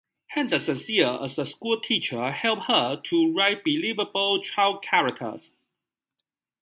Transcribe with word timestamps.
Henderson's 0.29 0.89
years 0.89 1.19
as 1.21 1.37
a 1.37 1.45
school 1.45 1.79
teacher 1.79 2.31
helped 2.31 2.63
her 2.65 2.95
to 2.95 3.33
write 3.35 3.61
believable 3.63 4.41
child 4.41 4.81
characters. 4.81 5.53